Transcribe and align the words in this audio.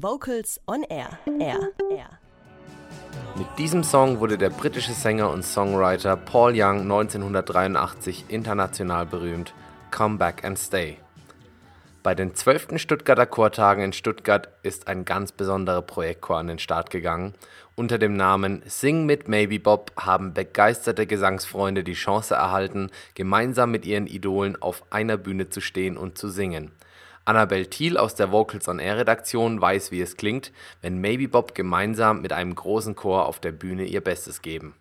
Vocals 0.00 0.60
on 0.68 0.84
Air. 0.84 1.18
Air. 1.40 1.58
Air. 1.90 2.20
Mit 3.36 3.48
diesem 3.58 3.82
Song 3.82 4.20
wurde 4.20 4.38
der 4.38 4.50
britische 4.50 4.92
Sänger 4.92 5.28
und 5.30 5.44
Songwriter 5.44 6.16
Paul 6.16 6.52
Young 6.54 6.82
1983 6.82 8.26
international 8.28 9.06
berühmt. 9.06 9.54
Come 9.90 10.18
Back 10.18 10.44
and 10.44 10.56
Stay. 10.56 10.98
Bei 12.04 12.14
den 12.14 12.36
12. 12.36 12.78
Stuttgarter 12.78 13.26
Chortagen 13.26 13.82
in 13.82 13.92
Stuttgart 13.92 14.48
ist 14.62 14.86
ein 14.86 15.04
ganz 15.04 15.32
besonderer 15.32 15.82
Projektchor 15.82 16.38
an 16.38 16.46
den 16.46 16.60
Start 16.60 16.90
gegangen. 16.90 17.34
Unter 17.74 17.98
dem 17.98 18.14
Namen 18.14 18.62
Sing 18.66 19.04
mit 19.04 19.26
Maybe 19.26 19.58
Bob 19.58 19.90
haben 19.96 20.32
begeisterte 20.32 21.08
Gesangsfreunde 21.08 21.82
die 21.82 21.94
Chance 21.94 22.36
erhalten, 22.36 22.90
gemeinsam 23.14 23.72
mit 23.72 23.84
ihren 23.84 24.06
Idolen 24.06 24.54
auf 24.62 24.84
einer 24.90 25.16
Bühne 25.16 25.48
zu 25.48 25.60
stehen 25.60 25.96
und 25.96 26.18
zu 26.18 26.28
singen. 26.28 26.70
Annabel 27.28 27.66
Thiel 27.66 27.98
aus 27.98 28.14
der 28.14 28.32
Vocals 28.32 28.68
on 28.68 28.78
Air 28.78 28.96
Redaktion 28.96 29.60
weiß, 29.60 29.92
wie 29.92 30.00
es 30.00 30.16
klingt, 30.16 30.50
wenn 30.80 30.98
Maybe 30.98 31.28
Bob 31.28 31.54
gemeinsam 31.54 32.22
mit 32.22 32.32
einem 32.32 32.54
großen 32.54 32.96
Chor 32.96 33.26
auf 33.26 33.38
der 33.38 33.52
Bühne 33.52 33.84
ihr 33.84 34.00
Bestes 34.00 34.40
geben. 34.40 34.74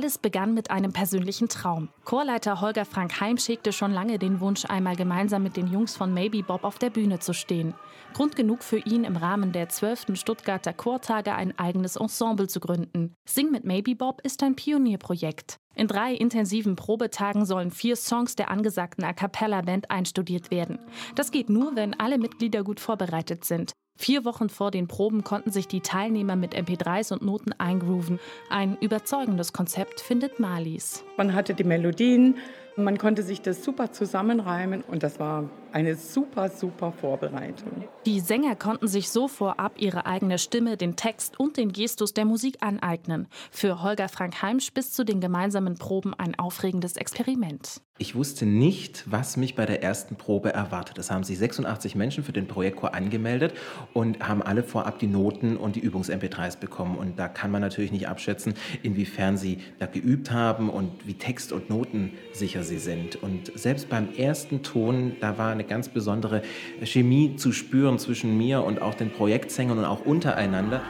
Alles 0.00 0.16
begann 0.16 0.54
mit 0.54 0.70
einem 0.70 0.94
persönlichen 0.94 1.50
Traum. 1.50 1.90
Chorleiter 2.06 2.62
Holger 2.62 2.86
Frank 2.86 3.20
Heim 3.20 3.36
schickte 3.36 3.70
schon 3.70 3.92
lange 3.92 4.18
den 4.18 4.40
Wunsch, 4.40 4.64
einmal 4.64 4.96
gemeinsam 4.96 5.42
mit 5.42 5.58
den 5.58 5.70
Jungs 5.70 5.94
von 5.94 6.14
Maybe 6.14 6.42
Bob 6.42 6.64
auf 6.64 6.78
der 6.78 6.88
Bühne 6.88 7.18
zu 7.18 7.34
stehen. 7.34 7.74
Grund 8.14 8.34
genug 8.34 8.62
für 8.62 8.78
ihn, 8.78 9.04
im 9.04 9.18
Rahmen 9.18 9.52
der 9.52 9.68
12. 9.68 10.06
Stuttgarter 10.14 10.72
Chortage 10.72 11.34
ein 11.34 11.58
eigenes 11.58 11.96
Ensemble 11.96 12.48
zu 12.48 12.60
gründen. 12.60 13.12
Sing 13.28 13.50
mit 13.50 13.66
Maybe 13.66 13.94
Bob 13.94 14.22
ist 14.22 14.42
ein 14.42 14.56
Pionierprojekt. 14.56 15.58
In 15.74 15.86
drei 15.86 16.14
intensiven 16.14 16.76
Probetagen 16.76 17.44
sollen 17.44 17.70
vier 17.70 17.94
Songs 17.94 18.36
der 18.36 18.50
angesagten 18.50 19.04
A 19.04 19.12
Cappella 19.12 19.60
Band 19.60 19.90
einstudiert 19.90 20.50
werden. 20.50 20.78
Das 21.14 21.30
geht 21.30 21.50
nur, 21.50 21.76
wenn 21.76 21.92
alle 22.00 22.16
Mitglieder 22.16 22.64
gut 22.64 22.80
vorbereitet 22.80 23.44
sind. 23.44 23.72
Vier 24.00 24.24
Wochen 24.24 24.48
vor 24.48 24.70
den 24.70 24.88
Proben 24.88 25.24
konnten 25.24 25.50
sich 25.50 25.68
die 25.68 25.82
Teilnehmer 25.82 26.34
mit 26.34 26.56
MP3s 26.56 27.12
und 27.12 27.20
Noten 27.20 27.52
eingrooven. 27.58 28.18
Ein 28.48 28.78
überzeugendes 28.80 29.52
Konzept 29.52 30.00
findet 30.00 30.40
Marlies. 30.40 31.04
Man 31.18 31.34
hatte 31.34 31.52
die 31.52 31.64
Melodien, 31.64 32.38
man 32.76 32.96
konnte 32.96 33.22
sich 33.22 33.42
das 33.42 33.62
super 33.62 33.92
zusammenreimen 33.92 34.80
und 34.80 35.02
das 35.02 35.20
war 35.20 35.50
eine 35.72 35.96
super, 35.96 36.48
super 36.48 36.92
Vorbereitung. 36.92 37.84
Die 38.06 38.20
Sänger 38.20 38.56
konnten 38.56 38.88
sich 38.88 39.10
so 39.10 39.28
vorab 39.28 39.74
ihre 39.78 40.06
eigene 40.06 40.38
Stimme, 40.38 40.76
den 40.76 40.96
Text 40.96 41.38
und 41.38 41.56
den 41.56 41.72
Gestus 41.72 42.14
der 42.14 42.24
Musik 42.24 42.58
aneignen. 42.60 43.28
Für 43.50 43.82
Holger 43.82 44.08
Frank 44.08 44.42
Heimsch 44.42 44.72
bis 44.72 44.92
zu 44.92 45.04
den 45.04 45.20
gemeinsamen 45.20 45.76
Proben 45.76 46.14
ein 46.14 46.38
aufregendes 46.38 46.96
Experiment. 46.96 47.80
Ich 48.00 48.14
wusste 48.14 48.46
nicht, 48.46 49.04
was 49.10 49.36
mich 49.36 49.54
bei 49.56 49.66
der 49.66 49.82
ersten 49.82 50.16
Probe 50.16 50.54
erwartet. 50.54 50.96
Es 50.96 51.10
haben 51.10 51.22
sich 51.22 51.36
86 51.36 51.96
Menschen 51.96 52.24
für 52.24 52.32
den 52.32 52.46
Projektchor 52.46 52.94
angemeldet 52.94 53.52
und 53.92 54.26
haben 54.26 54.40
alle 54.40 54.62
vorab 54.62 54.98
die 54.98 55.06
Noten 55.06 55.58
und 55.58 55.76
die 55.76 55.82
Übungs-MP3s 55.86 56.58
bekommen. 56.58 56.96
Und 56.96 57.18
da 57.18 57.28
kann 57.28 57.50
man 57.50 57.60
natürlich 57.60 57.92
nicht 57.92 58.08
abschätzen, 58.08 58.54
inwiefern 58.82 59.36
sie 59.36 59.58
da 59.80 59.84
geübt 59.84 60.30
haben 60.30 60.70
und 60.70 61.06
wie 61.06 61.12
Text 61.12 61.52
und 61.52 61.68
Noten 61.68 62.12
sicher 62.32 62.62
sie 62.62 62.78
sind. 62.78 63.22
Und 63.22 63.52
selbst 63.54 63.90
beim 63.90 64.14
ersten 64.14 64.62
Ton, 64.62 65.16
da 65.20 65.36
war 65.36 65.54
eine 65.60 65.68
ganz 65.68 65.88
besondere 65.88 66.42
Chemie 66.82 67.36
zu 67.36 67.52
spüren 67.52 67.98
zwischen 67.98 68.36
mir 68.36 68.64
und 68.64 68.80
auch 68.80 68.94
den 68.94 69.10
Projektsängern 69.10 69.78
und 69.78 69.84
auch 69.84 70.06
untereinander. 70.06 70.80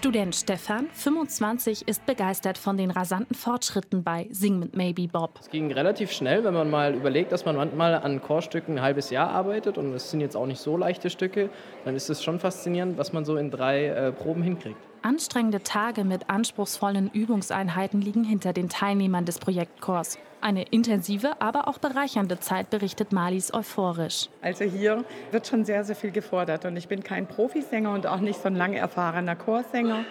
Student 0.00 0.34
Stefan, 0.34 0.88
25, 0.94 1.86
ist 1.86 2.06
begeistert 2.06 2.56
von 2.56 2.78
den 2.78 2.90
rasanten 2.90 3.36
Fortschritten 3.36 4.02
bei 4.02 4.28
Sing 4.30 4.58
mit 4.58 4.74
Maybe 4.74 5.06
Bob. 5.06 5.38
Es 5.42 5.50
ging 5.50 5.70
relativ 5.70 6.10
schnell, 6.10 6.42
wenn 6.42 6.54
man 6.54 6.70
mal 6.70 6.94
überlegt, 6.94 7.32
dass 7.32 7.44
man 7.44 7.54
manchmal 7.54 7.92
an 7.96 8.22
Chorstücken 8.22 8.78
ein 8.78 8.82
halbes 8.82 9.10
Jahr 9.10 9.28
arbeitet 9.28 9.76
und 9.76 9.92
es 9.92 10.10
sind 10.10 10.22
jetzt 10.22 10.38
auch 10.38 10.46
nicht 10.46 10.58
so 10.58 10.78
leichte 10.78 11.10
Stücke, 11.10 11.50
dann 11.84 11.96
ist 11.96 12.08
es 12.08 12.22
schon 12.22 12.40
faszinierend, 12.40 12.96
was 12.96 13.12
man 13.12 13.26
so 13.26 13.36
in 13.36 13.50
drei 13.50 13.88
äh, 13.88 14.10
Proben 14.10 14.42
hinkriegt. 14.42 14.80
Anstrengende 15.02 15.62
Tage 15.62 16.04
mit 16.04 16.28
anspruchsvollen 16.28 17.10
Übungseinheiten 17.10 18.02
liegen 18.02 18.22
hinter 18.22 18.52
den 18.52 18.68
Teilnehmern 18.68 19.24
des 19.24 19.38
Projektchors. 19.38 20.18
Eine 20.42 20.64
intensive, 20.64 21.40
aber 21.40 21.68
auch 21.68 21.78
bereichernde 21.78 22.38
Zeit, 22.38 22.68
berichtet 22.68 23.10
Marlies 23.10 23.52
euphorisch. 23.54 24.28
Also 24.42 24.64
hier 24.64 25.04
wird 25.30 25.46
schon 25.46 25.64
sehr, 25.64 25.84
sehr 25.84 25.96
viel 25.96 26.10
gefordert 26.10 26.66
und 26.66 26.76
ich 26.76 26.86
bin 26.86 27.02
kein 27.02 27.26
Profisänger 27.26 27.92
und 27.92 28.06
auch 28.06 28.20
nicht 28.20 28.42
so 28.42 28.48
ein 28.48 28.56
lang 28.56 28.74
erfahrener 28.74 29.36
Chorsänger. 29.36 30.04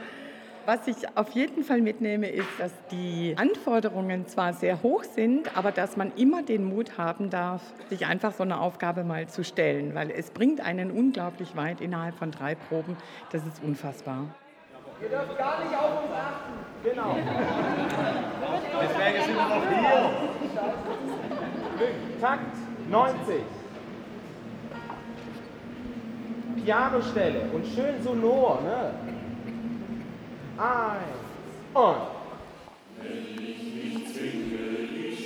Was 0.66 0.88
ich 0.88 0.98
auf 1.16 1.30
jeden 1.32 1.64
Fall 1.64 1.82
mitnehme, 1.82 2.30
ist, 2.30 2.50
dass 2.58 2.72
die 2.92 3.36
Anforderungen 3.38 4.28
zwar 4.28 4.54
sehr 4.54 4.82
hoch 4.82 5.04
sind, 5.04 5.56
aber 5.56 5.72
dass 5.72 5.98
man 5.98 6.12
immer 6.16 6.42
den 6.42 6.64
Mut 6.64 6.98
haben 6.98 7.30
darf, 7.30 7.62
sich 7.90 8.08
einfach 8.08 8.34
so 8.34 8.44
eine 8.44 8.60
Aufgabe 8.60 9.04
mal 9.04 9.28
zu 9.28 9.44
stellen, 9.44 9.94
weil 9.94 10.10
es 10.10 10.32
bringt 10.32 10.62
einen 10.62 10.90
unglaublich 10.90 11.56
weit 11.56 11.80
innerhalb 11.80 12.16
von 12.16 12.32
drei 12.32 12.56
Proben. 12.56 12.98
Das 13.32 13.46
ist 13.46 13.64
unfassbar. 13.64 14.26
Ihr 15.02 15.08
dürft 15.08 15.38
gar 15.38 15.64
nicht 15.64 15.74
auf 15.76 16.04
uns 16.04 16.12
achten. 16.12 16.60
Genau. 16.84 17.16
Deswegen 18.82 19.24
sind 19.26 19.36
wir 19.36 19.48
noch 19.48 19.64
hier. 19.70 20.12
Takt 22.20 22.58
90. 22.90 23.44
Pianostelle 26.66 27.42
und 27.54 27.66
schön 27.66 28.04
sonor. 28.04 28.60
Ne? 28.62 28.94
Eins 30.58 31.20
und. 31.74 32.09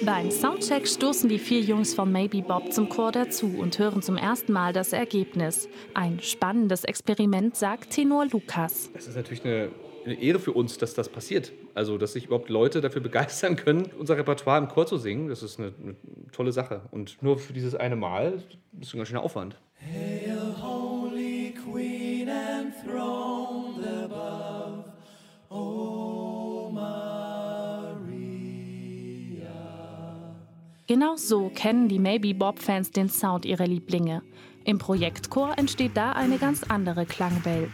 Beim 0.05 0.31
Soundcheck 0.31 0.85
stoßen 0.85 1.29
die 1.29 1.39
vier 1.39 1.61
Jungs 1.61 1.93
von 1.93 2.11
Maybe 2.11 2.41
Bob 2.41 2.73
zum 2.73 2.89
Chor 2.89 3.13
dazu 3.13 3.47
und 3.57 3.79
hören 3.79 4.01
zum 4.01 4.17
ersten 4.17 4.51
Mal 4.51 4.73
das 4.73 4.91
Ergebnis. 4.91 5.69
Ein 5.93 6.19
spannendes 6.19 6.83
Experiment, 6.83 7.55
sagt 7.55 7.91
Tenor 7.91 8.25
Lukas. 8.25 8.91
Das 8.93 9.07
ist 9.07 9.15
natürlich 9.15 9.45
eine, 9.45 9.69
eine 10.03 10.21
Ehre 10.21 10.39
für 10.39 10.51
uns, 10.51 10.77
dass 10.77 10.93
das 10.93 11.07
passiert. 11.07 11.53
Also, 11.73 11.97
dass 11.97 12.13
sich 12.13 12.25
überhaupt 12.25 12.49
Leute 12.49 12.81
dafür 12.81 13.01
begeistern 13.01 13.55
können, 13.55 13.89
unser 13.97 14.17
Repertoire 14.17 14.57
im 14.57 14.67
Chor 14.67 14.85
zu 14.87 14.97
singen. 14.97 15.29
Das 15.29 15.41
ist 15.41 15.57
eine, 15.57 15.73
eine 15.81 15.95
tolle 16.31 16.51
Sache. 16.51 16.81
Und 16.91 17.21
nur 17.21 17.37
für 17.37 17.53
dieses 17.53 17.73
eine 17.73 17.95
Mal 17.95 18.33
ist 18.81 18.87
es 18.87 18.93
ein 18.93 18.97
ganz 18.97 19.07
schöner 19.07 19.23
Aufwand. 19.23 19.55
Hail, 19.79 20.55
Holy 20.61 21.53
Queen 21.53 22.27
enthroned 22.27 23.22
Genau 30.93 31.15
so 31.15 31.49
kennen 31.49 31.87
die 31.87 31.97
Maybe 31.97 32.35
Bob-Fans 32.35 32.91
den 32.91 33.09
Sound 33.09 33.45
ihrer 33.45 33.65
Lieblinge. 33.65 34.21
Im 34.63 34.77
Projektchor 34.77 35.57
entsteht 35.57 35.97
da 35.97 36.11
eine 36.11 36.37
ganz 36.37 36.61
andere 36.61 37.07
Klangwelt. 37.07 37.71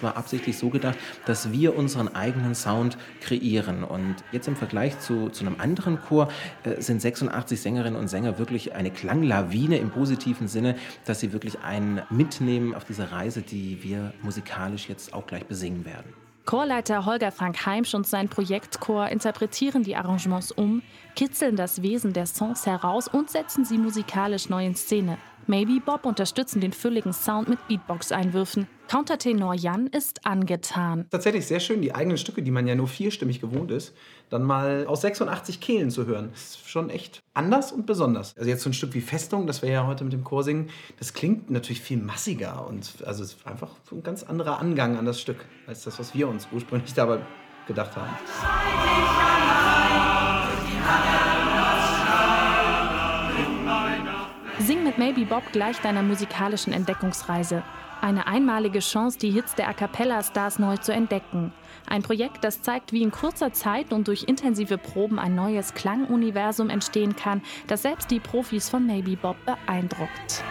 Es 0.00 0.04
war 0.04 0.16
absichtlich 0.16 0.56
so 0.56 0.70
gedacht, 0.70 0.96
dass 1.26 1.52
wir 1.52 1.76
unseren 1.76 2.08
eigenen 2.14 2.54
Sound 2.54 2.96
kreieren. 3.20 3.84
Und 3.84 4.16
jetzt 4.32 4.48
im 4.48 4.56
Vergleich 4.56 4.98
zu, 4.98 5.28
zu 5.28 5.44
einem 5.44 5.60
anderen 5.60 6.00
Chor 6.00 6.28
äh, 6.64 6.80
sind 6.80 7.02
86 7.02 7.60
Sängerinnen 7.60 8.00
und 8.00 8.08
Sänger 8.08 8.38
wirklich 8.38 8.74
eine 8.74 8.90
Klanglawine 8.90 9.76
im 9.76 9.90
positiven 9.90 10.48
Sinne, 10.48 10.76
dass 11.04 11.20
sie 11.20 11.34
wirklich 11.34 11.60
einen 11.60 12.00
mitnehmen 12.08 12.74
auf 12.74 12.84
diese 12.84 13.12
Reise, 13.12 13.42
die 13.42 13.82
wir 13.82 14.14
musikalisch 14.22 14.88
jetzt 14.88 15.12
auch 15.12 15.26
gleich 15.26 15.44
besingen 15.44 15.84
werden. 15.84 16.14
Chorleiter 16.46 17.04
Holger 17.04 17.30
Frank 17.30 17.66
Heimsch 17.66 17.92
und 17.94 18.06
sein 18.06 18.30
Projektchor 18.30 19.08
interpretieren 19.10 19.82
die 19.82 19.96
Arrangements 19.96 20.50
um, 20.50 20.80
kitzeln 21.14 21.56
das 21.56 21.82
Wesen 21.82 22.14
der 22.14 22.24
Songs 22.24 22.64
heraus 22.64 23.06
und 23.06 23.28
setzen 23.28 23.66
sie 23.66 23.76
musikalisch 23.76 24.48
neu 24.48 24.64
in 24.64 24.74
Szene. 24.74 25.18
Maybe 25.46 25.80
Bob 25.84 26.06
unterstützen 26.06 26.60
den 26.60 26.72
fülligen 26.72 27.12
Sound 27.12 27.48
mit 27.48 27.66
Beatbox-Einwürfen. 27.68 28.66
Countertenor 28.90 29.54
Jan 29.54 29.86
ist 29.86 30.26
angetan. 30.26 31.06
Tatsächlich 31.10 31.46
sehr 31.46 31.60
schön, 31.60 31.80
die 31.80 31.94
eigenen 31.94 32.18
Stücke, 32.18 32.42
die 32.42 32.50
man 32.50 32.66
ja 32.66 32.74
nur 32.74 32.88
vierstimmig 32.88 33.40
gewohnt 33.40 33.70
ist, 33.70 33.94
dann 34.30 34.42
mal 34.42 34.84
aus 34.88 35.02
86 35.02 35.60
Kehlen 35.60 35.92
zu 35.92 36.06
hören. 36.06 36.30
Das 36.32 36.42
ist 36.42 36.68
schon 36.68 36.90
echt 36.90 37.20
anders 37.32 37.70
und 37.70 37.86
besonders. 37.86 38.36
Also 38.36 38.50
jetzt 38.50 38.64
so 38.64 38.70
ein 38.70 38.72
Stück 38.72 38.92
wie 38.94 39.00
Festung, 39.00 39.46
das 39.46 39.62
wir 39.62 39.70
ja 39.70 39.86
heute 39.86 40.02
mit 40.02 40.12
dem 40.12 40.24
Chor 40.24 40.42
singen, 40.42 40.70
das 40.98 41.14
klingt 41.14 41.50
natürlich 41.50 41.82
viel 41.82 41.98
massiger 41.98 42.66
und 42.66 43.04
also 43.06 43.22
es 43.22 43.34
ist 43.34 43.46
einfach 43.46 43.70
so 43.88 43.94
ein 43.94 44.02
ganz 44.02 44.24
anderer 44.24 44.58
Angang 44.58 44.96
an 44.96 45.04
das 45.04 45.20
Stück, 45.20 45.44
als 45.68 45.84
das, 45.84 46.00
was 46.00 46.12
wir 46.12 46.26
uns 46.26 46.48
ursprünglich 46.50 46.92
dabei 46.92 47.20
gedacht 47.68 47.92
haben. 47.94 49.19
Sing 54.60 54.84
mit 54.84 54.98
Maybe 54.98 55.24
Bob 55.24 55.42
gleich 55.52 55.78
deiner 55.78 56.02
musikalischen 56.02 56.74
Entdeckungsreise. 56.74 57.62
Eine 58.02 58.26
einmalige 58.26 58.80
Chance, 58.80 59.18
die 59.18 59.30
Hits 59.30 59.54
der 59.54 59.68
A 59.68 59.72
Cappella-Stars 59.72 60.58
neu 60.58 60.76
zu 60.76 60.92
entdecken. 60.92 61.54
Ein 61.88 62.02
Projekt, 62.02 62.44
das 62.44 62.60
zeigt, 62.60 62.92
wie 62.92 63.02
in 63.02 63.10
kurzer 63.10 63.54
Zeit 63.54 63.90
und 63.90 64.06
durch 64.06 64.24
intensive 64.24 64.76
Proben 64.76 65.18
ein 65.18 65.34
neues 65.34 65.72
Klanguniversum 65.72 66.68
entstehen 66.68 67.16
kann, 67.16 67.40
das 67.68 67.82
selbst 67.82 68.10
die 68.10 68.20
Profis 68.20 68.68
von 68.68 68.86
Maybe 68.86 69.16
Bob 69.16 69.36
beeindruckt. 69.46 70.44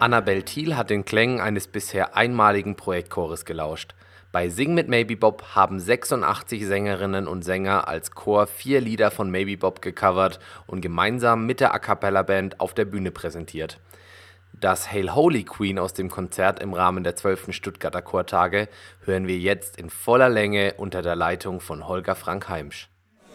Annabel 0.00 0.44
Thiel 0.44 0.76
hat 0.76 0.90
den 0.90 1.04
Klängen 1.04 1.40
eines 1.40 1.66
bisher 1.66 2.16
einmaligen 2.16 2.76
Projektchores 2.76 3.44
gelauscht. 3.44 3.96
Bei 4.30 4.48
Sing 4.48 4.72
mit 4.72 4.86
Maybe 4.86 5.16
Bob 5.16 5.56
haben 5.56 5.80
86 5.80 6.64
Sängerinnen 6.66 7.26
und 7.26 7.42
Sänger 7.42 7.88
als 7.88 8.12
Chor 8.12 8.46
vier 8.46 8.80
Lieder 8.80 9.10
von 9.10 9.28
Maybe 9.28 9.56
Bob 9.56 9.82
gecovert 9.82 10.38
und 10.68 10.82
gemeinsam 10.82 11.46
mit 11.46 11.58
der 11.58 11.74
A 11.74 11.80
Cappella 11.80 12.22
Band 12.22 12.60
auf 12.60 12.74
der 12.74 12.84
Bühne 12.84 13.10
präsentiert. 13.10 13.80
Das 14.52 14.92
Hail 14.92 15.16
Holy 15.16 15.42
Queen 15.42 15.80
aus 15.80 15.94
dem 15.94 16.10
Konzert 16.10 16.60
im 16.60 16.74
Rahmen 16.74 17.02
der 17.02 17.16
12. 17.16 17.52
Stuttgarter 17.52 18.02
Chortage 18.02 18.68
hören 19.04 19.26
wir 19.26 19.38
jetzt 19.38 19.78
in 19.78 19.90
voller 19.90 20.28
Länge 20.28 20.74
unter 20.76 21.02
der 21.02 21.16
Leitung 21.16 21.58
von 21.58 21.88
Holger 21.88 22.14
Frank 22.14 22.48
Heimsch. 22.48 22.88